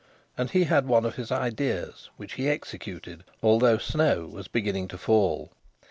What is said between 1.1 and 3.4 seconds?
his ideas, which he executed,